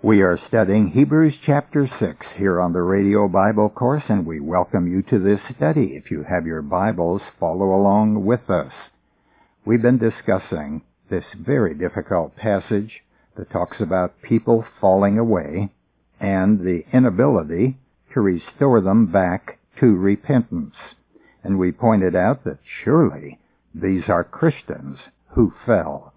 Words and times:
We 0.00 0.22
are 0.22 0.38
studying 0.46 0.92
Hebrews 0.92 1.34
chapter 1.44 1.90
6 1.98 2.24
here 2.36 2.60
on 2.60 2.72
the 2.72 2.82
Radio 2.82 3.26
Bible 3.26 3.68
course, 3.68 4.04
and 4.08 4.24
we 4.24 4.38
welcome 4.38 4.86
you 4.86 5.02
to 5.02 5.18
this 5.18 5.40
study. 5.56 5.96
If 5.96 6.12
you 6.12 6.22
have 6.22 6.46
your 6.46 6.62
Bibles, 6.62 7.20
follow 7.40 7.74
along 7.74 8.24
with 8.24 8.48
us. 8.48 8.70
We've 9.64 9.82
been 9.82 9.98
discussing 9.98 10.82
this 11.10 11.24
very 11.36 11.74
difficult 11.74 12.36
passage 12.36 13.00
that 13.36 13.50
talks 13.50 13.80
about 13.80 14.22
people 14.22 14.64
falling 14.80 15.18
away 15.18 15.72
and 16.20 16.60
the 16.60 16.84
inability 16.92 17.76
to 18.14 18.20
restore 18.20 18.80
them 18.80 19.10
back 19.10 19.58
to 19.80 19.86
repentance. 19.86 20.76
And 21.42 21.58
we 21.58 21.72
pointed 21.72 22.14
out 22.14 22.44
that 22.44 22.60
surely 22.84 23.40
these 23.74 24.04
are 24.06 24.22
Christians 24.22 24.98
who 25.30 25.52
fell. 25.66 26.12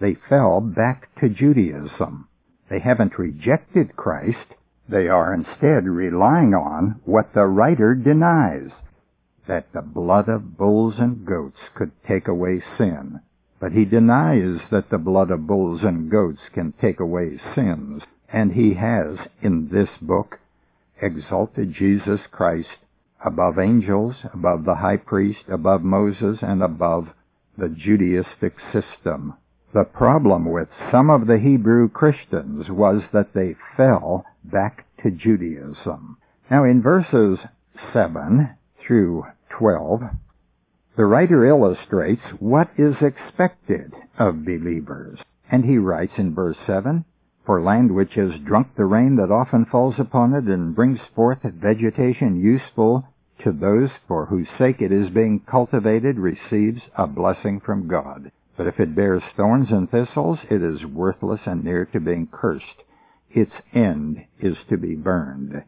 They 0.00 0.16
fell 0.30 0.62
back 0.62 1.14
to 1.20 1.28
Judaism 1.28 2.27
they 2.70 2.80
haven't 2.80 3.18
rejected 3.18 3.96
Christ. 3.96 4.54
They 4.88 5.08
are 5.08 5.34
instead 5.34 5.86
relying 5.86 6.54
on 6.54 7.00
what 7.04 7.34
the 7.34 7.44
writer 7.44 7.94
denies, 7.94 8.70
that 9.46 9.72
the 9.72 9.82
blood 9.82 10.28
of 10.28 10.56
bulls 10.56 10.94
and 10.98 11.26
goats 11.26 11.58
could 11.74 11.92
take 12.06 12.28
away 12.28 12.62
sin. 12.76 13.20
But 13.60 13.72
he 13.72 13.84
denies 13.84 14.60
that 14.70 14.90
the 14.90 14.98
blood 14.98 15.30
of 15.30 15.46
bulls 15.46 15.82
and 15.82 16.10
goats 16.10 16.40
can 16.54 16.72
take 16.80 17.00
away 17.00 17.38
sins. 17.54 18.02
And 18.30 18.52
he 18.52 18.74
has, 18.74 19.18
in 19.42 19.68
this 19.72 19.88
book, 20.00 20.38
exalted 21.00 21.72
Jesus 21.72 22.20
Christ 22.30 22.68
above 23.24 23.58
angels, 23.58 24.14
above 24.32 24.64
the 24.64 24.76
high 24.76 24.96
priest, 24.96 25.40
above 25.48 25.82
Moses, 25.82 26.38
and 26.42 26.62
above 26.62 27.08
the 27.56 27.66
Judaistic 27.66 28.52
system. 28.72 29.34
The 29.74 29.84
problem 29.84 30.46
with 30.46 30.68
some 30.90 31.10
of 31.10 31.26
the 31.26 31.38
Hebrew 31.38 31.90
Christians 31.90 32.70
was 32.70 33.02
that 33.12 33.34
they 33.34 33.54
fell 33.76 34.24
back 34.42 34.86
to 35.02 35.10
Judaism. 35.10 36.16
Now 36.50 36.64
in 36.64 36.80
verses 36.80 37.38
7 37.92 38.48
through 38.80 39.26
12, 39.50 40.04
the 40.96 41.04
writer 41.04 41.44
illustrates 41.44 42.22
what 42.38 42.70
is 42.78 42.94
expected 43.02 43.92
of 44.18 44.46
believers. 44.46 45.18
And 45.50 45.66
he 45.66 45.76
writes 45.76 46.14
in 46.16 46.34
verse 46.34 46.56
7, 46.66 47.04
For 47.44 47.60
land 47.60 47.94
which 47.94 48.14
has 48.14 48.40
drunk 48.40 48.68
the 48.74 48.86
rain 48.86 49.16
that 49.16 49.30
often 49.30 49.66
falls 49.66 49.96
upon 49.98 50.32
it 50.32 50.44
and 50.44 50.74
brings 50.74 51.00
forth 51.14 51.42
vegetation 51.42 52.40
useful 52.40 53.06
to 53.44 53.52
those 53.52 53.90
for 54.06 54.24
whose 54.26 54.48
sake 54.56 54.80
it 54.80 54.92
is 54.92 55.10
being 55.10 55.40
cultivated 55.40 56.18
receives 56.18 56.80
a 56.96 57.06
blessing 57.06 57.60
from 57.60 57.86
God. 57.86 58.32
But 58.58 58.66
if 58.66 58.80
it 58.80 58.96
bears 58.96 59.22
thorns 59.36 59.70
and 59.70 59.88
thistles, 59.88 60.40
it 60.50 60.62
is 60.62 60.84
worthless 60.84 61.40
and 61.46 61.62
near 61.64 61.86
to 61.86 62.00
being 62.00 62.26
cursed. 62.26 62.82
Its 63.30 63.52
end 63.72 64.24
is 64.40 64.56
to 64.68 64.76
be 64.76 64.96
burned. 64.96 65.62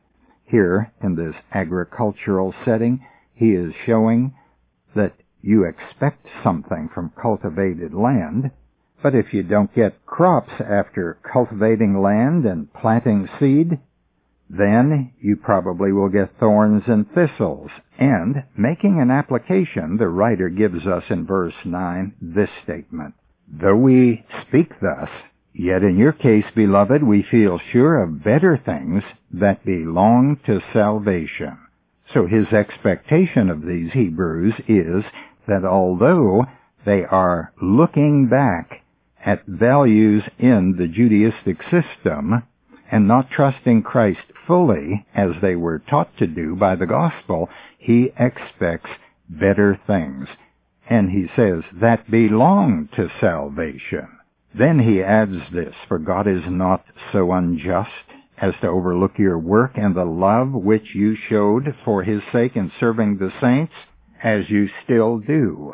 Here, 0.45 0.93
in 1.01 1.15
this 1.15 1.37
agricultural 1.55 2.53
setting, 2.65 3.07
he 3.33 3.53
is 3.53 3.73
showing 3.87 4.35
that 4.97 5.15
you 5.41 5.65
expect 5.65 6.27
something 6.43 6.89
from 6.93 7.13
cultivated 7.21 7.95
land, 7.95 8.51
but 9.03 9.15
if 9.15 9.33
you 9.33 9.45
don't 9.45 9.73
get 9.73 10.05
crops 10.05 10.61
after 10.61 11.17
cultivating 11.23 12.03
land 12.03 12.45
and 12.45 12.73
planting 12.73 13.29
seed, 13.39 13.79
then 14.51 15.13
you 15.21 15.37
probably 15.37 15.93
will 15.93 16.09
get 16.09 16.39
thorns 16.41 16.83
and 16.89 17.07
thistles. 17.13 17.71
And, 17.99 18.43
making 18.57 19.01
an 19.01 19.11
application, 19.11 19.97
the 19.97 20.09
writer 20.09 20.49
gives 20.49 20.87
us 20.87 21.05
in 21.09 21.25
verse 21.25 21.55
9 21.65 22.15
this 22.21 22.51
statement. 22.65 23.15
Though 23.49 23.77
we 23.77 24.25
speak 24.49 24.73
thus, 24.81 25.09
yet 25.55 25.83
in 25.83 25.97
your 25.97 26.13
case, 26.13 26.47
beloved, 26.55 27.03
we 27.03 27.23
feel 27.23 27.61
sure 27.73 28.03
of 28.03 28.25
better 28.25 28.57
things 28.57 29.05
that 29.33 29.65
belong 29.65 30.41
to 30.47 30.61
salvation. 30.73 31.57
So 32.13 32.27
his 32.27 32.53
expectation 32.53 33.51
of 33.51 33.63
these 33.63 33.93
Hebrews 33.93 34.55
is 34.67 35.05
that 35.47 35.65
although 35.65 36.45
they 36.85 37.05
are 37.05 37.53
looking 37.63 38.27
back 38.29 38.83
at 39.25 39.47
values 39.47 40.25
in 40.39 40.77
the 40.77 40.89
Judaistic 40.89 41.63
system, 41.71 42.43
and 42.91 43.07
not 43.07 43.31
trusting 43.31 43.83
Christ 43.83 44.21
fully 44.47 45.07
as 45.15 45.31
they 45.41 45.55
were 45.55 45.79
taught 45.79 46.17
to 46.19 46.27
do 46.27 46.57
by 46.57 46.75
the 46.75 46.87
gospel, 46.87 47.49
he 47.79 48.13
expects 48.19 48.91
better 49.29 49.81
things. 49.87 50.29
And 50.89 51.11
he 51.11 51.27
says 51.37 51.63
that 51.81 52.11
belong 52.11 52.89
to 52.97 53.11
salvation. 53.21 54.09
Then 54.53 54.81
he 54.81 55.03
adds 55.03 55.39
this, 55.53 55.75
for 55.87 55.99
God 55.99 56.27
is 56.27 56.43
not 56.49 56.85
so 57.13 57.31
unjust 57.33 57.91
as 58.39 58.55
to 58.61 58.67
overlook 58.67 59.19
your 59.19 59.39
work 59.39 59.73
and 59.77 59.95
the 59.95 60.05
love 60.05 60.53
which 60.53 60.95
you 60.95 61.15
showed 61.29 61.75
for 61.85 62.03
his 62.03 62.23
sake 62.33 62.57
in 62.57 62.73
serving 62.81 63.19
the 63.19 63.33
saints, 63.41 63.73
as 64.23 64.51
you 64.51 64.69
still 64.85 65.19
do. 65.19 65.73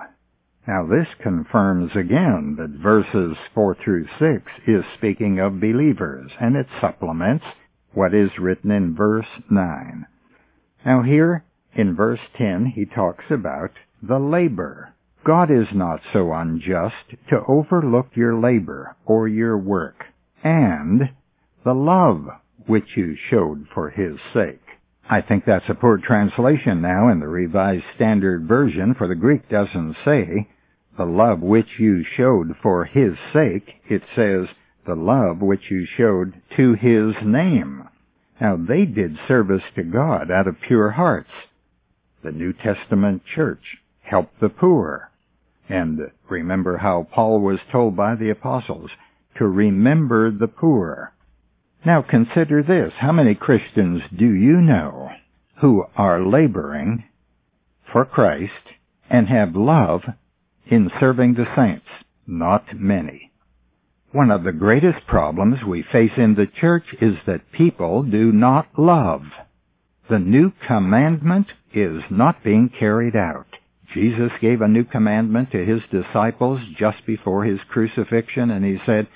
Now 0.69 0.84
this 0.84 1.06
confirms 1.22 1.94
again 1.94 2.56
that 2.59 2.71
verses 2.71 3.37
4 3.54 3.77
through 3.77 4.09
6 4.19 4.50
is 4.66 4.84
speaking 4.97 5.38
of 5.38 5.60
believers, 5.60 6.32
and 6.41 6.56
it 6.56 6.66
supplements 6.81 7.44
what 7.93 8.12
is 8.12 8.37
written 8.38 8.72
in 8.72 8.97
verse 8.97 9.28
9. 9.49 10.06
Now 10.84 11.03
here, 11.03 11.44
in 11.72 11.94
verse 11.94 12.19
10, 12.37 12.66
he 12.75 12.84
talks 12.84 13.26
about 13.31 13.71
the 14.03 14.19
labor. 14.19 14.93
God 15.22 15.53
is 15.53 15.69
not 15.72 16.00
so 16.12 16.32
unjust 16.32 17.15
to 17.28 17.44
overlook 17.47 18.09
your 18.16 18.34
labor 18.34 18.97
or 19.05 19.28
your 19.28 19.56
work, 19.56 20.06
and 20.43 21.10
the 21.65 21.75
love 21.75 22.26
which 22.66 22.97
you 22.97 23.16
showed 23.31 23.69
for 23.72 23.91
his 23.91 24.19
sake. 24.34 24.62
I 25.09 25.21
think 25.21 25.44
that's 25.44 25.69
a 25.69 25.75
poor 25.75 25.99
translation 25.99 26.81
now 26.81 27.09
in 27.09 27.21
the 27.21 27.28
Revised 27.28 27.84
Standard 27.94 28.49
Version, 28.49 28.94
for 28.94 29.06
the 29.06 29.15
Greek 29.15 29.49
doesn't 29.49 29.97
say, 30.05 30.49
the 30.96 31.04
love 31.04 31.40
which 31.40 31.78
you 31.78 32.04
showed 32.04 32.56
for 32.62 32.84
his 32.84 33.14
sake, 33.32 33.80
it 33.88 34.02
says, 34.14 34.48
the 34.86 34.94
love 34.94 35.40
which 35.40 35.70
you 35.70 35.84
showed 35.84 36.40
to 36.56 36.74
his 36.74 37.14
name. 37.24 37.88
Now 38.40 38.56
they 38.56 38.84
did 38.84 39.18
service 39.26 39.62
to 39.74 39.82
God 39.82 40.30
out 40.30 40.46
of 40.46 40.60
pure 40.60 40.90
hearts. 40.90 41.30
The 42.22 42.32
New 42.32 42.52
Testament 42.52 43.22
church 43.24 43.78
helped 44.02 44.40
the 44.40 44.48
poor. 44.48 45.10
And 45.68 46.10
remember 46.28 46.76
how 46.76 47.08
Paul 47.12 47.40
was 47.40 47.58
told 47.72 47.96
by 47.96 48.14
the 48.14 48.30
apostles 48.30 48.90
to 49.36 49.46
remember 49.46 50.30
the 50.30 50.48
poor. 50.48 51.12
Now 51.84 52.02
consider 52.02 52.62
this. 52.62 52.92
How 52.98 53.12
many 53.12 53.34
Christians 53.34 54.02
do 54.16 54.26
you 54.26 54.60
know 54.60 55.10
who 55.60 55.84
are 55.96 56.24
laboring 56.24 57.04
for 57.92 58.04
Christ 58.04 58.52
and 59.08 59.28
have 59.28 59.56
love 59.56 60.02
in 60.66 60.91
serving 60.99 61.34
the 61.34 61.47
saints? 61.56 61.87
Not 62.27 62.78
many. 62.78 63.31
One 64.12 64.31
of 64.31 64.44
the 64.44 64.53
greatest 64.53 65.06
problems 65.06 65.62
we 65.62 65.82
face 65.82 66.12
in 66.16 66.34
the 66.34 66.47
church 66.47 66.94
is 67.00 67.16
that 67.27 67.53
people 67.53 68.03
do 68.03 68.32
not 68.32 68.66
love. 68.78 69.22
The 70.09 70.19
new 70.19 70.53
commandment 70.66 71.49
is 71.75 72.03
not 72.10 72.43
being 72.43 72.69
carried 72.69 73.16
out. 73.16 73.47
Jesus 73.93 74.32
gave 74.41 74.60
a 74.60 74.69
new 74.69 74.84
commandment 74.84 75.50
to 75.53 75.65
his 75.65 75.82
disciples 75.91 76.60
just 76.76 77.05
before 77.06 77.44
his 77.44 77.60
crucifixion, 77.69 78.50
and 78.50 78.65
he 78.65 78.78
said, 78.84 79.09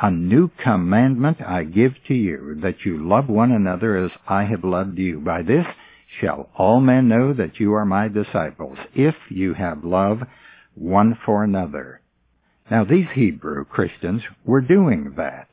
A 0.00 0.10
new 0.10 0.50
commandment 0.62 1.40
I 1.40 1.64
give 1.64 1.94
to 2.08 2.14
you, 2.14 2.58
that 2.62 2.84
you 2.84 3.06
love 3.06 3.28
one 3.28 3.52
another 3.52 3.96
as 3.96 4.10
I 4.26 4.44
have 4.44 4.64
loved 4.64 4.98
you. 4.98 5.20
By 5.20 5.42
this 5.42 5.66
shall 6.20 6.50
all 6.56 6.80
men 6.80 7.08
know 7.08 7.32
that 7.32 7.58
you 7.60 7.74
are 7.74 7.84
my 7.84 8.08
disciples, 8.08 8.78
if 8.94 9.14
you 9.28 9.54
have 9.54 9.84
love 9.84 10.22
one 10.76 11.18
for 11.24 11.42
another. 11.42 12.00
Now 12.70 12.84
these 12.84 13.08
Hebrew 13.14 13.64
Christians 13.64 14.22
were 14.44 14.60
doing 14.60 15.14
that, 15.16 15.48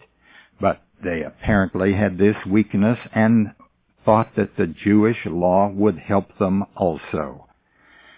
but 0.59 0.81
they 1.03 1.23
apparently 1.23 1.93
had 1.93 2.17
this 2.17 2.35
weakness 2.45 2.99
and 3.13 3.53
thought 4.05 4.35
that 4.35 4.57
the 4.57 4.67
Jewish 4.67 5.25
law 5.25 5.69
would 5.69 5.97
help 5.97 6.37
them 6.37 6.65
also. 6.75 7.47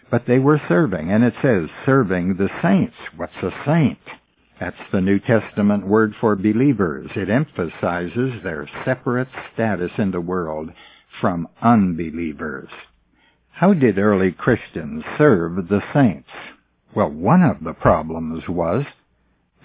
But 0.10 0.26
they 0.28 0.40
were 0.40 0.62
serving, 0.68 1.12
and 1.12 1.24
it 1.24 1.34
says 1.42 1.70
serving 1.86 2.36
the 2.36 2.50
saints. 2.62 2.96
What's 3.16 3.36
a 3.42 3.52
saint? 3.66 4.00
That's 4.60 4.78
the 4.92 5.02
New 5.02 5.20
Testament 5.20 5.86
word 5.86 6.14
for 6.20 6.36
believers. 6.36 7.12
It 7.16 7.30
emphasizes 7.30 8.42
their 8.44 8.70
separate 8.86 9.28
status 9.54 9.92
in 9.98 10.12
the 10.12 10.22
world 10.22 10.72
from 11.20 11.48
unbelievers. 11.62 12.70
How 13.52 13.74
did 13.74 13.98
early 13.98 14.32
Christians 14.32 15.04
serve 15.18 15.68
the 15.68 15.82
saints? 15.94 16.30
Well, 16.96 17.10
one 17.10 17.44
of 17.44 17.64
the 17.64 17.74
problems 17.74 18.48
was 18.48 18.86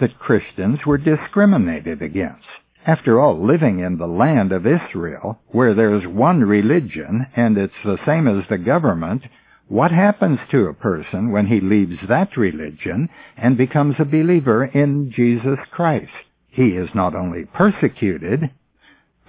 that 0.01 0.19
Christians 0.19 0.81
were 0.85 0.99
discriminated 0.99 2.03
against. 2.03 2.47
After 2.85 3.21
all, 3.21 3.47
living 3.47 3.79
in 3.79 3.99
the 3.99 4.09
land 4.09 4.51
of 4.51 4.67
Israel, 4.67 5.39
where 5.49 5.73
there's 5.73 6.07
one 6.07 6.41
religion 6.43 7.27
and 7.37 7.57
it's 7.57 7.73
the 7.85 7.99
same 8.05 8.27
as 8.27 8.49
the 8.49 8.59
government, 8.59 9.23
what 9.69 9.93
happens 9.93 10.41
to 10.51 10.67
a 10.67 10.75
person 10.75 11.31
when 11.31 11.47
he 11.47 11.61
leaves 11.61 11.99
that 12.09 12.37
religion 12.37 13.09
and 13.37 13.57
becomes 13.57 13.95
a 14.01 14.05
believer 14.05 14.65
in 14.65 15.13
Jesus 15.15 15.59
Christ? 15.71 16.11
He 16.49 16.71
is 16.71 16.89
not 16.95 17.15
only 17.15 17.45
persecuted, 17.45 18.51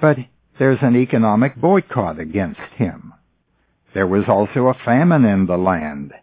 But 0.02 0.18
there's 0.58 0.82
an 0.82 0.96
economic 0.96 1.56
boycott 1.56 2.20
against 2.20 2.62
him. 2.78 3.14
There 3.94 4.08
was 4.08 4.24
also 4.28 4.68
a 4.68 4.74
famine 4.74 5.26
in 5.26 5.46
the 5.46 5.58
land, 5.58 6.14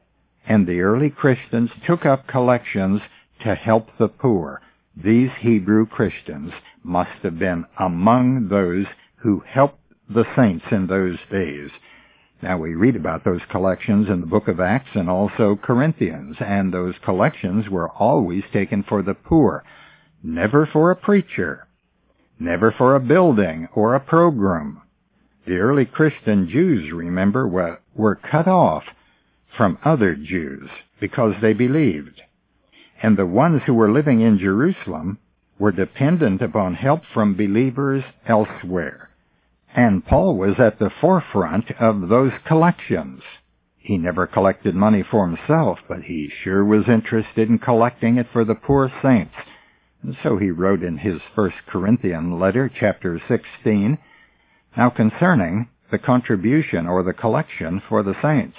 and 0.49 0.67
the 0.67 0.81
early 0.81 1.11
Christians 1.11 1.71
took 1.87 2.07
up 2.07 2.27
collections 2.27 3.03
to 3.45 3.55
help 3.55 3.89
the 3.99 4.09
poor. 4.09 4.63
These 4.97 5.31
Hebrew 5.41 5.87
Christians 5.87 6.53
must 6.83 7.23
have 7.23 7.39
been 7.39 7.67
among 7.79 8.49
those 8.49 8.87
who 9.17 9.43
helped 9.47 9.79
the 10.09 10.25
saints 10.35 10.65
in 10.71 10.87
those 10.87 11.19
days. 11.31 11.71
Now 12.43 12.57
we 12.57 12.75
read 12.75 12.97
about 12.97 13.25
those 13.25 13.43
collections 13.51 14.09
in 14.09 14.21
the 14.23 14.27
book 14.27 14.49
of 14.49 14.59
Acts 14.59 14.89
and 14.95 15.11
also 15.11 15.55
Corinthians, 15.63 16.37
and 16.41 16.73
those 16.73 16.95
collections 17.05 17.69
were 17.69 17.91
always 17.91 18.45
taken 18.51 18.83
for 18.83 19.03
the 19.03 19.15
poor, 19.15 19.65
never 20.23 20.67
for 20.67 20.91
a 20.91 20.97
preacher, 20.97 21.67
never 22.41 22.73
for 22.73 22.95
a 22.95 23.01
building 23.01 23.69
or 23.75 23.95
a 23.95 24.01
program. 24.01 24.81
The 25.47 25.57
early 25.57 25.85
Christian 25.85 26.49
Jews, 26.49 26.91
remember, 26.93 27.47
were, 27.47 27.81
were 27.95 28.15
cut 28.15 28.49
off 28.49 28.85
from 29.57 29.79
other 29.85 30.15
Jews 30.15 30.69
because 31.01 31.35
they 31.41 31.53
believed. 31.53 32.23
And 33.03 33.17
the 33.17 33.27
ones 33.27 33.63
who 33.67 33.75
were 33.75 33.91
living 33.91 34.21
in 34.21 34.39
Jerusalem 34.39 35.19
were 35.59 35.73
dependent 35.73 36.43
upon 36.43 36.75
help 36.75 37.03
from 37.13 37.37
believers 37.37 38.05
elsewhere. 38.27 39.11
And 39.75 40.05
Paul 40.05 40.37
was 40.37 40.59
at 40.59 40.79
the 40.79 40.91
forefront 41.01 41.71
of 41.81 42.09
those 42.09 42.33
collections. 42.47 43.23
He 43.77 43.97
never 43.97 44.27
collected 44.27 44.75
money 44.75 45.03
for 45.03 45.27
himself, 45.27 45.79
but 45.89 46.03
he 46.03 46.31
sure 46.43 46.65
was 46.65 46.89
interested 46.89 47.49
in 47.49 47.59
collecting 47.59 48.17
it 48.17 48.27
for 48.33 48.45
the 48.45 48.55
poor 48.55 48.91
saints. 49.03 49.35
And 50.03 50.17
so 50.23 50.37
he 50.37 50.51
wrote 50.51 50.83
in 50.83 50.99
his 50.99 51.21
First 51.35 51.57
Corinthian 51.67 52.39
letter, 52.39 52.71
chapter 52.73 53.21
16, 53.29 53.99
Now 54.77 54.91
concerning 54.91 55.69
the 55.91 55.99
contribution 55.99 56.87
or 56.87 57.03
the 57.03 57.13
collection 57.13 57.81
for 57.89 58.03
the 58.03 58.15
saints, 58.23 58.57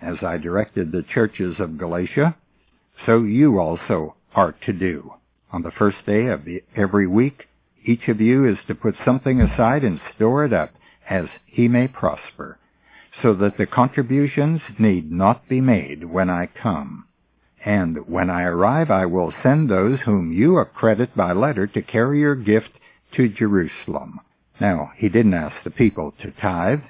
as 0.00 0.16
I 0.22 0.36
directed 0.36 0.92
the 0.92 1.02
churches 1.02 1.56
of 1.58 1.78
Galatia, 1.78 2.36
so 3.06 3.22
you 3.22 3.58
also 3.58 4.14
are 4.34 4.52
to 4.66 4.72
do. 4.72 5.12
On 5.52 5.62
the 5.62 5.70
first 5.70 5.98
day 6.06 6.26
of 6.26 6.44
the, 6.44 6.62
every 6.76 7.06
week, 7.06 7.46
each 7.84 8.08
of 8.08 8.20
you 8.20 8.46
is 8.46 8.58
to 8.66 8.74
put 8.74 8.94
something 9.04 9.40
aside 9.40 9.84
and 9.84 10.00
store 10.14 10.44
it 10.44 10.52
up 10.52 10.72
as 11.08 11.26
he 11.46 11.68
may 11.68 11.88
prosper, 11.88 12.58
so 13.22 13.34
that 13.34 13.56
the 13.56 13.66
contributions 13.66 14.60
need 14.78 15.10
not 15.10 15.48
be 15.48 15.60
made 15.60 16.04
when 16.04 16.28
I 16.28 16.46
come. 16.46 17.06
And 17.64 18.06
when 18.06 18.30
I 18.30 18.42
arrive, 18.42 18.90
I 18.90 19.06
will 19.06 19.32
send 19.42 19.68
those 19.68 20.00
whom 20.00 20.32
you 20.32 20.58
accredit 20.58 21.16
by 21.16 21.32
letter 21.32 21.66
to 21.66 21.82
carry 21.82 22.20
your 22.20 22.36
gift 22.36 22.70
to 23.16 23.28
Jerusalem. 23.28 24.20
Now, 24.60 24.92
he 24.96 25.08
didn't 25.08 25.34
ask 25.34 25.56
the 25.64 25.70
people 25.70 26.14
to 26.22 26.30
tithe. 26.30 26.80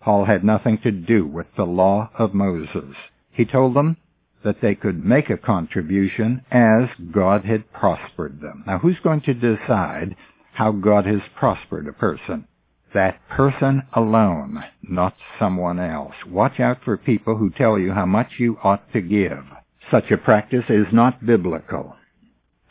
Paul 0.00 0.24
had 0.24 0.44
nothing 0.44 0.78
to 0.78 0.90
do 0.90 1.26
with 1.26 1.46
the 1.56 1.66
law 1.66 2.10
of 2.18 2.34
Moses. 2.34 2.94
He 3.30 3.44
told 3.44 3.74
them 3.74 3.96
that 4.42 4.60
they 4.62 4.74
could 4.74 5.04
make 5.04 5.28
a 5.28 5.36
contribution 5.36 6.42
as 6.50 6.88
God 7.12 7.44
had 7.44 7.72
prospered 7.72 8.40
them. 8.40 8.64
Now, 8.66 8.78
who's 8.78 8.98
going 9.02 9.20
to 9.22 9.34
decide 9.34 10.16
how 10.52 10.72
God 10.72 11.06
has 11.06 11.20
prospered 11.36 11.86
a 11.86 11.92
person. 11.92 12.46
That 12.92 13.20
person 13.28 13.82
alone, 13.94 14.64
not 14.82 15.14
someone 15.38 15.78
else. 15.78 16.14
Watch 16.26 16.58
out 16.58 16.78
for 16.84 16.96
people 16.96 17.36
who 17.36 17.50
tell 17.50 17.78
you 17.78 17.92
how 17.92 18.06
much 18.06 18.32
you 18.38 18.58
ought 18.62 18.92
to 18.92 19.00
give. 19.00 19.44
Such 19.90 20.10
a 20.10 20.16
practice 20.16 20.64
is 20.68 20.86
not 20.92 21.24
biblical. 21.24 21.96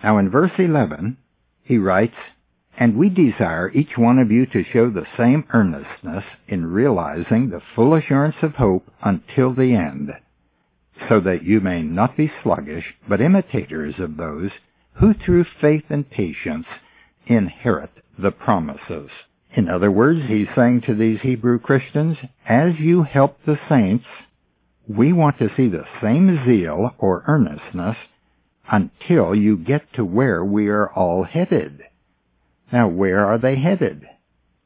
Now 0.03 0.17
in 0.17 0.29
verse 0.29 0.51
11, 0.57 1.17
he 1.63 1.77
writes, 1.77 2.15
And 2.79 2.95
we 2.95 3.09
desire 3.09 3.69
each 3.71 3.97
one 3.97 4.19
of 4.19 4.31
you 4.31 4.45
to 4.45 4.63
show 4.63 4.89
the 4.89 5.05
same 5.17 5.43
earnestness 5.53 6.23
in 6.47 6.71
realizing 6.71 7.49
the 7.49 7.61
full 7.75 7.93
assurance 7.93 8.37
of 8.41 8.55
hope 8.55 8.89
until 9.03 9.53
the 9.53 9.73
end, 9.73 10.11
so 11.09 11.19
that 11.19 11.43
you 11.43 11.59
may 11.59 11.81
not 11.81 12.15
be 12.15 12.31
sluggish, 12.41 12.95
but 13.07 13.19
imitators 13.19 13.99
of 13.99 14.15
those 14.15 14.51
who 14.93 15.13
through 15.13 15.43
faith 15.59 15.83
and 15.89 16.09
patience 16.09 16.67
inherit 17.27 17.91
the 18.17 18.31
promises. 18.31 19.09
In 19.53 19.67
other 19.67 19.91
words, 19.91 20.21
he's 20.27 20.47
saying 20.55 20.81
to 20.85 20.95
these 20.95 21.19
Hebrew 21.19 21.59
Christians, 21.59 22.17
as 22.47 22.79
you 22.79 23.03
help 23.03 23.39
the 23.45 23.59
saints, 23.67 24.05
we 24.87 25.11
want 25.11 25.37
to 25.39 25.53
see 25.57 25.67
the 25.67 25.85
same 26.01 26.45
zeal 26.45 26.95
or 26.97 27.25
earnestness 27.27 27.97
until 28.71 29.35
you 29.35 29.57
get 29.57 29.91
to 29.95 30.05
where 30.05 30.45
we 30.45 30.69
are 30.69 30.89
all 30.89 31.23
headed. 31.23 31.83
Now, 32.71 32.87
where 32.87 33.25
are 33.25 33.37
they 33.37 33.55
headed? 33.55 34.07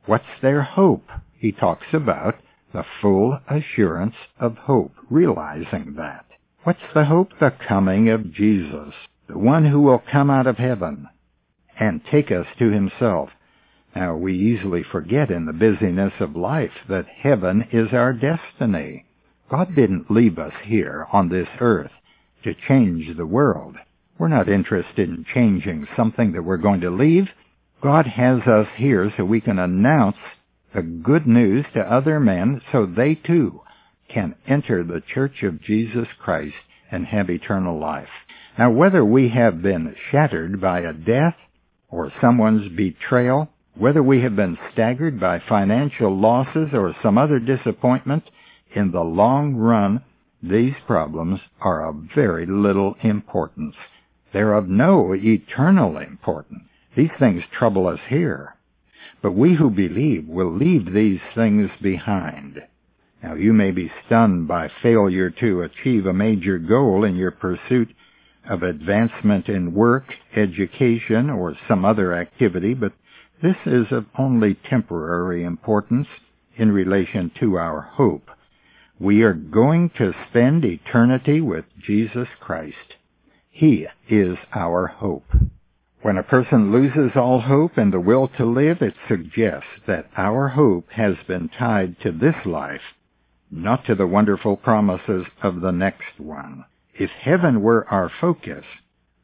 What's 0.06 0.42
their 0.42 0.62
hope? 0.62 1.08
He 1.38 1.52
talks 1.52 1.88
about 1.94 2.36
the 2.74 2.84
full 3.02 3.40
assurance 3.50 4.16
of 4.40 4.58
hope, 4.58 4.94
realizing 5.10 5.94
that. 5.98 6.26
What's 6.64 6.94
the 6.94 7.06
hope? 7.06 7.30
The 7.40 7.54
coming 7.68 8.10
of 8.10 8.34
Jesus, 8.34 8.94
the 9.28 9.38
one 9.38 9.66
who 9.66 9.82
will 9.82 10.02
come 10.12 10.30
out 10.30 10.48
of 10.48 10.58
heaven, 10.58 11.08
and 11.80 12.02
take 12.12 12.32
us 12.32 12.48
to 12.60 12.72
himself. 12.72 13.30
Now, 13.96 14.16
we 14.16 14.36
easily 14.36 14.84
forget 14.84 15.30
in 15.30 15.46
the 15.46 15.54
busyness 15.54 16.14
of 16.20 16.36
life 16.36 16.72
that 16.90 17.06
heaven 17.08 17.68
is 17.72 17.94
our 17.94 18.12
destiny. 18.12 19.06
God 19.50 19.76
didn't 19.76 20.10
leave 20.10 20.40
us 20.40 20.54
here 20.64 21.08
on 21.12 21.30
this 21.30 21.48
earth 21.60 21.92
to 22.44 22.56
change 22.68 23.16
the 23.16 23.26
world. 23.26 23.76
We're 24.18 24.30
not 24.30 24.50
interested 24.50 25.10
in 25.10 25.26
changing 25.34 25.88
something 25.96 26.32
that 26.32 26.44
we're 26.44 26.58
going 26.58 26.82
to 26.82 26.90
leave. 26.90 27.28
God 27.84 28.08
has 28.08 28.40
us 28.48 28.68
here 28.78 29.12
so 29.18 29.26
we 29.26 29.42
can 29.42 29.60
announce 29.60 30.16
the 30.74 30.82
good 30.82 31.28
news 31.28 31.66
to 31.74 31.82
other 31.82 32.18
men 32.18 32.62
so 32.72 32.86
they 32.86 33.14
too 33.14 33.60
can 34.08 34.36
enter 34.48 34.86
the 34.86 35.02
church 35.14 35.44
of 35.44 35.62
Jesus 35.62 36.08
Christ 36.18 36.56
and 36.90 37.06
have 37.06 37.30
eternal 37.30 37.78
life. 37.78 38.08
Now, 38.58 38.72
whether 38.72 39.04
we 39.04 39.30
have 39.30 39.62
been 39.62 39.98
shattered 40.10 40.62
by 40.62 40.80
a 40.80 40.94
death 40.94 41.36
or 41.90 42.14
someone's 42.22 42.72
betrayal, 42.74 43.50
whether 43.78 44.02
we 44.02 44.22
have 44.22 44.36
been 44.38 44.58
staggered 44.72 45.20
by 45.20 45.42
financial 45.50 46.18
losses 46.18 46.70
or 46.72 46.96
some 47.04 47.18
other 47.18 47.40
disappointment, 47.40 48.24
in 48.74 48.92
the 48.92 49.02
long 49.02 49.56
run, 49.56 50.02
these 50.42 50.76
problems 50.88 51.42
are 51.60 51.86
of 51.90 52.08
very 52.16 52.46
little 52.46 52.96
importance. 53.04 53.76
They're 54.32 54.54
of 54.54 54.70
no 54.70 55.14
eternal 55.14 55.98
importance. 55.98 56.64
These 56.96 57.12
things 57.20 57.44
trouble 57.52 57.88
us 57.88 58.00
here. 58.08 58.56
But 59.22 59.34
we 59.34 59.56
who 59.56 59.70
believe 59.70 60.28
will 60.28 60.54
leave 60.54 60.94
these 60.94 61.22
things 61.34 61.70
behind. 61.82 62.62
Now 63.24 63.36
you 63.36 63.54
may 63.54 63.72
be 63.72 63.92
stunned 64.06 64.48
by 64.48 64.70
failure 64.82 65.30
to 65.30 65.62
achieve 65.62 66.06
a 66.06 66.14
major 66.14 66.58
goal 66.58 67.04
in 67.04 67.16
your 67.16 67.32
pursuit 67.32 67.90
of 68.50 68.64
advancement 68.64 69.48
in 69.48 69.74
work, 69.74 70.04
education, 70.36 71.30
or 71.30 71.56
some 71.68 71.86
other 71.86 72.14
activity, 72.14 72.74
but 72.74 72.92
this 73.42 73.56
is 73.66 73.92
of 73.92 74.06
only 74.18 74.54
temporary 74.54 75.44
importance 75.44 76.08
in 76.58 76.72
relation 76.72 77.32
to 77.40 77.58
our 77.58 77.82
hope. 77.82 78.30
We 79.00 79.22
are 79.24 79.34
going 79.34 79.90
to 79.98 80.14
spend 80.30 80.66
eternity 80.66 81.42
with 81.42 81.66
Jesus 81.82 82.28
Christ. 82.40 82.96
He 83.50 83.88
is 84.10 84.38
our 84.54 84.88
hope. 84.88 85.32
When 86.04 86.18
a 86.18 86.24
person 86.24 86.74
loses 86.74 87.16
all 87.16 87.40
hope 87.40 87.78
and 87.78 87.94
the 87.94 88.00
will 88.02 88.28
to 88.36 88.46
live, 88.46 88.82
it 88.82 88.94
suggests 89.08 89.70
that 89.88 90.10
our 90.18 90.50
hope 90.50 90.90
has 90.92 91.16
been 91.30 91.48
tied 91.48 91.98
to 92.02 92.12
this 92.12 92.36
life, 92.46 92.82
not 93.50 93.86
to 93.86 93.96
the 93.96 94.06
wonderful 94.06 94.58
promises 94.58 95.26
of 95.42 95.62
the 95.62 95.72
next 95.72 96.20
one. 96.20 96.66
If 96.94 97.10
heaven 97.10 97.62
were 97.62 97.88
our 97.90 98.10
focus, 98.10 98.66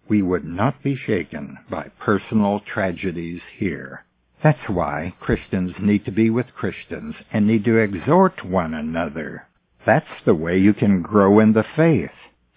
we 0.07 0.21
would 0.21 0.45
not 0.45 0.81
be 0.81 0.95
shaken 0.95 1.57
by 1.69 1.91
personal 1.99 2.61
tragedies 2.61 3.41
here. 3.57 4.05
That's 4.41 4.69
why 4.69 5.15
Christians 5.19 5.73
need 5.81 6.05
to 6.05 6.11
be 6.11 6.29
with 6.29 6.55
Christians 6.55 7.15
and 7.33 7.45
need 7.45 7.65
to 7.65 7.75
exhort 7.75 8.45
one 8.45 8.73
another. 8.73 9.45
That's 9.85 10.23
the 10.25 10.33
way 10.33 10.57
you 10.57 10.73
can 10.73 11.01
grow 11.01 11.39
in 11.39 11.51
the 11.51 11.65
faith. 11.75 12.15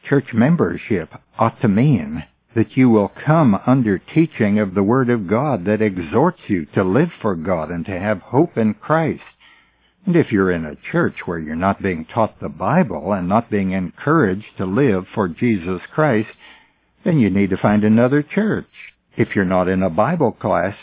Church 0.08 0.32
membership 0.32 1.12
ought 1.40 1.60
to 1.62 1.68
mean 1.68 2.22
that 2.54 2.76
you 2.76 2.90
will 2.90 3.10
come 3.24 3.58
under 3.66 3.98
teaching 3.98 4.58
of 4.58 4.74
the 4.74 4.82
Word 4.82 5.08
of 5.08 5.26
God 5.26 5.64
that 5.64 5.80
exhorts 5.80 6.40
you 6.48 6.66
to 6.74 6.84
live 6.84 7.10
for 7.20 7.34
God 7.34 7.70
and 7.70 7.84
to 7.86 7.98
have 7.98 8.18
hope 8.20 8.56
in 8.56 8.74
Christ. 8.74 9.22
And 10.04 10.16
if 10.16 10.32
you're 10.32 10.50
in 10.50 10.64
a 10.64 10.76
church 10.90 11.14
where 11.24 11.38
you're 11.38 11.56
not 11.56 11.82
being 11.82 12.04
taught 12.04 12.40
the 12.40 12.48
Bible 12.48 13.12
and 13.12 13.28
not 13.28 13.50
being 13.50 13.72
encouraged 13.72 14.56
to 14.58 14.66
live 14.66 15.04
for 15.14 15.28
Jesus 15.28 15.80
Christ, 15.94 16.30
then 17.04 17.18
you 17.18 17.30
need 17.30 17.50
to 17.50 17.56
find 17.56 17.84
another 17.84 18.22
church. 18.22 18.66
If 19.16 19.34
you're 19.34 19.44
not 19.44 19.68
in 19.68 19.82
a 19.82 19.90
Bible 19.90 20.32
class, 20.32 20.76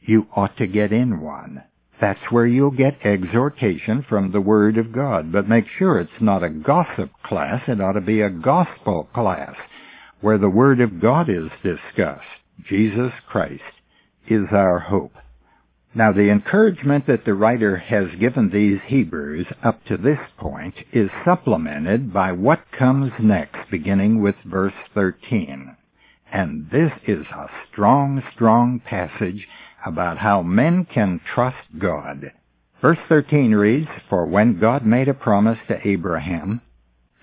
you 0.00 0.26
ought 0.34 0.56
to 0.56 0.66
get 0.66 0.92
in 0.92 1.20
one. 1.20 1.62
That's 2.00 2.30
where 2.30 2.46
you'll 2.46 2.72
get 2.72 3.04
exhortation 3.04 4.04
from 4.08 4.32
the 4.32 4.40
Word 4.40 4.76
of 4.76 4.92
God. 4.92 5.30
But 5.30 5.48
make 5.48 5.66
sure 5.78 6.00
it's 6.00 6.10
not 6.20 6.42
a 6.42 6.48
gossip 6.48 7.10
class. 7.22 7.62
It 7.68 7.80
ought 7.80 7.92
to 7.92 8.00
be 8.00 8.22
a 8.22 8.30
gospel 8.30 9.08
class 9.14 9.54
where 10.22 10.38
the 10.38 10.48
Word 10.48 10.80
of 10.80 11.00
God 11.00 11.28
is 11.28 11.50
discussed. 11.62 12.24
Jesus 12.66 13.12
Christ 13.28 13.62
is 14.28 14.46
our 14.50 14.78
hope. 14.78 15.12
Now, 15.94 16.10
the 16.10 16.30
encouragement 16.30 17.06
that 17.06 17.26
the 17.26 17.34
writer 17.34 17.76
has 17.76 18.06
given 18.18 18.48
these 18.48 18.78
Hebrews 18.86 19.46
up 19.62 19.84
to 19.84 19.98
this 19.98 20.18
point 20.38 20.74
is 20.90 21.10
supplemented 21.22 22.14
by 22.14 22.32
what 22.32 22.72
comes 22.78 23.12
next, 23.20 23.70
beginning 23.70 24.22
with 24.22 24.36
verse 24.46 24.72
13. 24.94 25.76
And 26.32 26.70
this 26.70 26.92
is 27.06 27.26
a 27.26 27.46
strong, 27.70 28.22
strong 28.32 28.80
passage 28.80 29.46
about 29.84 30.16
how 30.16 30.40
men 30.40 30.86
can 30.86 31.20
trust 31.34 31.58
God. 31.78 32.32
Verse 32.80 32.98
13 33.08 33.54
reads, 33.54 33.88
For 34.08 34.24
when 34.24 34.58
God 34.58 34.86
made 34.86 35.08
a 35.08 35.14
promise 35.14 35.58
to 35.68 35.86
Abraham, 35.86 36.62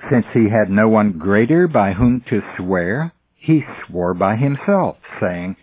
since 0.09 0.25
he 0.33 0.49
had 0.49 0.69
no 0.69 0.87
one 0.87 1.17
greater 1.17 1.67
by 1.67 1.93
whom 1.93 2.21
to 2.29 2.41
swear, 2.57 3.11
he 3.35 3.63
swore 3.85 4.13
by 4.13 4.35
himself, 4.35 4.97
saying, 5.19 5.55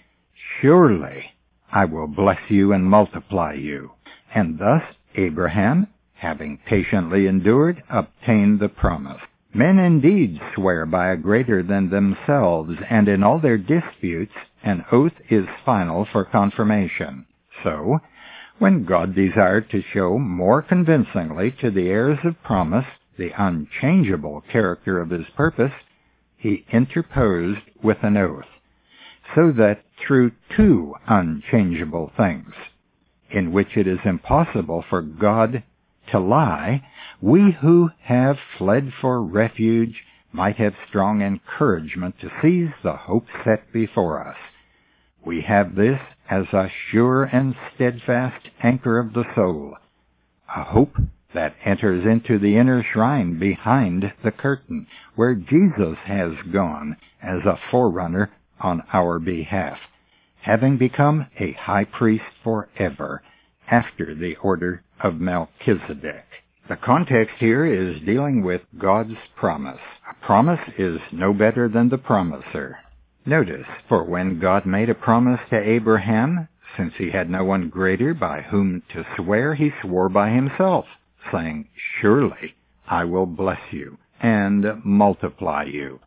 Surely 0.60 1.32
I 1.72 1.84
will 1.84 2.06
bless 2.06 2.40
you 2.48 2.72
and 2.72 2.84
multiply 2.84 3.52
you. 3.54 3.92
And 4.34 4.58
thus 4.58 4.82
Abraham, 5.14 5.88
having 6.14 6.58
patiently 6.66 7.26
endured, 7.26 7.82
obtained 7.88 8.60
the 8.60 8.68
promise. 8.68 9.20
Men 9.54 9.78
indeed 9.78 10.40
swear 10.54 10.84
by 10.86 11.08
a 11.08 11.16
greater 11.16 11.62
than 11.62 11.88
themselves, 11.88 12.78
and 12.90 13.08
in 13.08 13.22
all 13.22 13.38
their 13.38 13.58
disputes 13.58 14.34
an 14.62 14.84
oath 14.92 15.14
is 15.30 15.46
final 15.64 16.04
for 16.04 16.24
confirmation. 16.24 17.26
So, 17.62 18.00
when 18.58 18.84
God 18.84 19.14
desired 19.14 19.70
to 19.70 19.82
show 19.92 20.18
more 20.18 20.62
convincingly 20.62 21.52
to 21.60 21.70
the 21.70 21.88
heirs 21.88 22.18
of 22.24 22.42
promise 22.42 22.86
the 23.18 23.30
unchangeable 23.36 24.42
character 24.50 25.00
of 25.00 25.10
his 25.10 25.26
purpose, 25.36 25.72
he 26.36 26.64
interposed 26.72 27.60
with 27.82 27.98
an 28.02 28.16
oath 28.16 28.46
so 29.34 29.52
that 29.52 29.82
through 29.98 30.32
two 30.56 30.94
unchangeable 31.06 32.12
things, 32.16 32.54
in 33.30 33.52
which 33.52 33.76
it 33.76 33.86
is 33.86 33.98
impossible 34.04 34.84
for 34.88 35.02
God 35.02 35.62
to 36.10 36.18
lie, 36.20 36.86
we 37.20 37.56
who 37.60 37.90
have 38.02 38.38
fled 38.56 38.92
for 39.00 39.22
refuge 39.22 40.04
might 40.32 40.56
have 40.56 40.74
strong 40.88 41.22
encouragement 41.22 42.14
to 42.20 42.30
seize 42.42 42.72
the 42.82 42.96
hope 42.96 43.26
set 43.44 43.72
before 43.72 44.26
us. 44.26 44.36
We 45.24 45.40
have 45.42 45.74
this 45.74 46.00
as 46.30 46.46
a 46.52 46.70
sure 46.90 47.24
and 47.24 47.56
steadfast 47.74 48.48
anchor 48.62 48.98
of 48.98 49.12
the 49.12 49.24
soul, 49.34 49.76
a 50.54 50.62
hope 50.62 50.96
that 51.34 51.54
enters 51.64 52.04
into 52.04 52.38
the 52.38 52.56
inner 52.56 52.82
shrine 52.82 53.38
behind 53.38 54.12
the 54.24 54.30
curtain, 54.30 54.86
where 55.14 55.34
Jesus 55.34 55.96
has 56.04 56.32
gone 56.52 56.96
as 57.22 57.44
a 57.44 57.58
forerunner 57.70 58.30
on 58.60 58.82
our 58.92 59.18
behalf, 59.18 59.78
having 60.42 60.78
become 60.78 61.26
a 61.38 61.52
high 61.52 61.84
priest 61.84 62.24
forever 62.42 63.22
after 63.70 64.14
the 64.14 64.36
order 64.36 64.82
of 65.00 65.20
Melchizedek. 65.20 66.24
The 66.68 66.76
context 66.76 67.34
here 67.38 67.64
is 67.64 68.00
dealing 68.04 68.42
with 68.42 68.62
God's 68.78 69.16
promise. 69.36 69.80
A 70.10 70.26
promise 70.26 70.60
is 70.78 70.98
no 71.12 71.32
better 71.32 71.68
than 71.68 71.88
the 71.88 71.98
promiser. 71.98 72.78
Notice, 73.24 73.66
for 73.88 74.04
when 74.04 74.40
God 74.40 74.66
made 74.66 74.88
a 74.88 74.94
promise 74.94 75.40
to 75.50 75.58
Abraham, 75.58 76.48
since 76.76 76.94
he 76.96 77.10
had 77.10 77.28
no 77.30 77.44
one 77.44 77.68
greater 77.68 78.14
by 78.14 78.42
whom 78.42 78.82
to 78.92 79.04
swear, 79.16 79.54
he 79.54 79.72
swore 79.82 80.08
by 80.08 80.30
himself, 80.30 80.86
saying, 81.32 81.68
Surely 82.00 82.54
I 82.86 83.04
will 83.04 83.26
bless 83.26 83.60
you 83.72 83.98
and 84.20 84.84
multiply 84.84 85.64
you. 85.64 86.00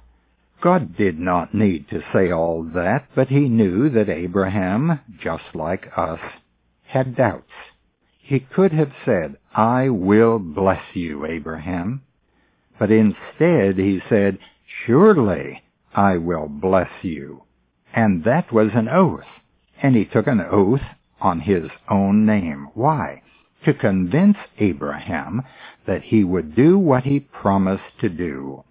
God 0.62 0.98
did 0.98 1.20
not 1.20 1.54
need 1.54 1.90
to 1.90 2.04
say 2.12 2.32
all 2.32 2.64
that, 2.76 3.08
but 3.16 3.30
he 3.30 3.48
knew 3.48 3.90
that 3.90 4.10
Abraham, 4.10 5.00
just 5.22 5.56
like 5.56 5.88
us, 5.96 6.20
had 6.88 7.16
doubts. 7.16 7.52
He 8.20 8.40
could 8.40 8.74
have 8.74 8.92
said, 9.06 9.38
I 9.56 9.90
will 9.90 10.38
bless 10.38 10.84
you, 10.94 11.26
Abraham. 11.26 12.02
But 12.78 12.92
instead 12.92 13.78
he 13.78 14.02
said, 14.10 14.38
Surely 14.86 15.64
I 15.96 16.18
will 16.18 16.48
bless 16.48 16.92
you. 17.04 17.44
And 17.94 18.24
that 18.26 18.52
was 18.52 18.70
an 18.74 18.88
oath. 18.88 19.26
And 19.82 19.96
he 19.96 20.06
took 20.06 20.28
an 20.28 20.42
oath 20.42 20.84
on 21.20 21.42
his 21.42 21.70
own 21.90 22.26
name. 22.26 22.70
Why? 22.74 23.22
To 23.66 23.74
convince 23.74 24.38
Abraham 24.58 25.44
that 25.86 26.04
he 26.04 26.24
would 26.24 26.56
do 26.56 26.78
what 26.78 27.04
he 27.04 27.20
promised 27.20 28.00
to 28.02 28.10
do. 28.10 28.64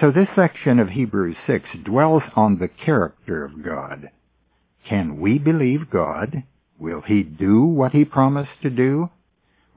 So 0.00 0.10
this 0.10 0.28
section 0.34 0.78
of 0.78 0.90
Hebrews 0.90 1.36
6 1.46 1.64
dwells 1.84 2.22
on 2.34 2.58
the 2.58 2.68
character 2.68 3.44
of 3.44 3.62
God. 3.64 4.10
Can 4.88 5.20
we 5.20 5.38
believe 5.38 5.90
God? 5.90 6.42
Will 6.78 7.00
He 7.00 7.22
do 7.22 7.62
what 7.62 7.92
He 7.92 8.04
promised 8.04 8.60
to 8.62 8.70
do? 8.70 9.08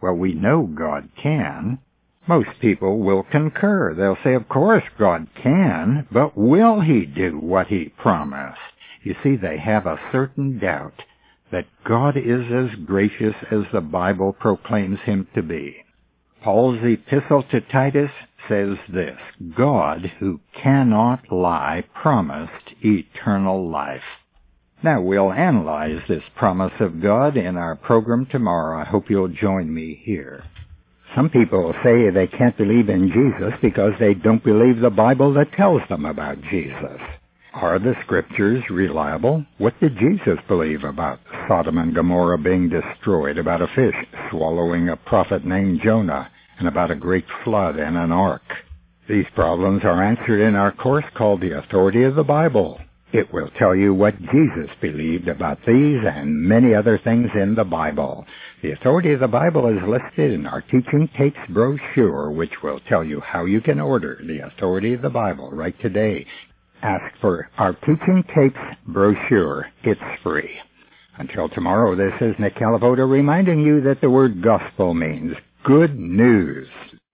Well, 0.02 0.14
we 0.14 0.34
know 0.34 0.64
God 0.64 1.10
can. 1.16 1.80
Most 2.28 2.50
people 2.60 3.00
will 3.00 3.24
concur. 3.24 3.94
They'll 3.94 4.18
say, 4.24 4.34
of 4.34 4.50
course 4.50 4.84
God 4.98 5.28
can, 5.42 6.06
but 6.12 6.38
will 6.38 6.82
He 6.82 7.06
do 7.06 7.40
what 7.40 7.68
He 7.68 7.94
promised? 7.98 8.60
You 9.02 9.16
see, 9.24 9.38
they 9.38 9.58
have 9.58 9.86
a 9.86 10.00
certain 10.12 10.60
doubt 10.60 11.02
that 11.52 11.66
God 11.84 12.16
is 12.18 12.46
as 12.52 12.86
gracious 12.86 13.36
as 13.52 13.64
the 13.72 13.82
Bible 13.82 14.34
proclaims 14.34 15.00
Him 15.06 15.28
to 15.36 15.42
be. 15.42 15.78
Paul's 16.42 16.80
epistle 16.84 17.44
to 17.52 17.62
Titus 17.62 18.12
says 18.48 18.78
this, 18.92 19.18
God, 19.56 20.12
who 20.20 20.40
cannot 20.54 21.32
lie, 21.32 21.84
promised 21.94 22.74
eternal 22.82 23.70
life. 23.70 24.02
Now 24.82 25.02
we'll 25.02 25.34
analyze 25.34 26.02
this 26.08 26.24
promise 26.36 26.74
of 26.80 27.02
God 27.02 27.36
in 27.36 27.58
our 27.58 27.76
program 27.76 28.26
tomorrow. 28.26 28.82
I 28.82 28.86
hope 28.86 29.10
you'll 29.10 29.28
join 29.28 29.74
me 29.74 30.02
here. 30.04 30.44
Some 31.16 31.30
people 31.30 31.74
say 31.84 32.10
they 32.10 32.28
can't 32.28 32.58
believe 32.58 32.88
in 32.88 33.12
Jesus 33.12 33.54
because 33.62 33.94
they 34.00 34.14
don't 34.14 34.44
believe 34.44 34.80
the 34.80 34.90
Bible 34.90 35.34
that 35.34 35.52
tells 35.54 35.82
them 35.90 36.06
about 36.06 36.42
Jesus. 36.50 37.02
Are 37.54 37.80
the 37.80 37.96
scriptures 38.04 38.64
reliable? 38.70 39.44
What 39.58 39.80
did 39.80 39.98
Jesus 39.98 40.38
believe 40.48 40.84
about 40.84 41.20
Sodom 41.48 41.80
and 41.80 41.96
Gomorrah 41.96 42.38
being 42.38 42.70
destroyed, 42.70 43.40
about 43.40 43.62
a 43.62 43.68
fish 43.68 43.96
swallowing 44.30 44.90
a 44.90 44.96
prophet 44.96 45.44
named 45.44 45.82
Jonah, 45.84 46.30
and 46.60 46.68
about 46.68 46.92
a 46.92 46.96
great 46.96 47.26
flood 47.44 47.78
and 47.78 47.98
an 47.98 48.12
ark. 48.12 48.44
These 49.08 49.26
problems 49.34 49.84
are 49.84 50.04
answered 50.04 50.42
in 50.42 50.56
our 50.56 50.72
course 50.72 51.06
called 51.16 51.42
The 51.42 51.58
Authority 51.58 52.04
of 52.04 52.14
the 52.14 52.24
Bible. 52.24 52.80
It 53.12 53.34
will 53.34 53.50
tell 53.58 53.76
you 53.76 53.96
what 53.96 54.22
Jesus 54.22 54.70
believed 54.80 55.28
about 55.28 55.58
these 55.66 56.02
and 56.06 56.44
many 56.44 56.76
other 56.76 57.00
things 57.04 57.30
in 57.34 57.56
the 57.56 57.64
Bible. 57.64 58.28
The 58.62 58.74
Authority 58.74 59.14
of 59.14 59.22
the 59.22 59.28
Bible 59.28 59.66
is 59.68 59.82
listed 59.88 60.32
in 60.32 60.46
our 60.46 60.62
Teaching 60.62 61.10
Tapes 61.18 61.40
brochure, 61.50 62.30
which 62.30 62.62
will 62.62 62.80
tell 62.88 63.04
you 63.04 63.20
how 63.22 63.46
you 63.46 63.62
can 63.62 63.80
order 63.80 64.22
The 64.24 64.46
Authority 64.46 64.94
of 64.94 65.02
the 65.02 65.10
Bible 65.10 65.50
right 65.50 65.74
today. 65.82 66.28
Ask 66.82 67.14
for 67.20 67.50
our 67.58 67.74
Teaching 67.74 68.24
Tapes 68.34 68.56
brochure. 68.88 69.68
It's 69.84 70.00
free. 70.24 70.50
Until 71.18 71.50
tomorrow, 71.50 71.94
this 71.96 72.14
is 72.22 72.40
Nick 72.40 72.56
Calavoda 72.56 73.06
reminding 73.10 73.60
you 73.60 73.82
that 73.82 74.00
the 74.00 74.10
word 74.10 74.42
gospel 74.42 74.94
means 74.94 75.34
good 75.66 76.00
news. 76.00 76.70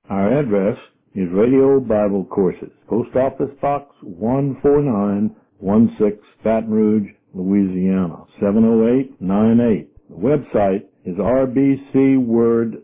Our 0.08 0.38
address 0.40 0.78
is 1.16 1.32
Radio 1.32 1.80
Bible 1.80 2.26
Courses, 2.26 2.70
Post 2.88 3.16
Office 3.16 3.50
Box 3.60 3.92
14916, 4.04 6.20
Baton 6.44 6.70
Rouge, 6.70 7.10
Louisiana, 7.34 8.26
70898. 8.40 9.90
The 10.10 10.16
website 10.16 10.84
is 11.06 11.18
rbcword.org. 11.18 12.76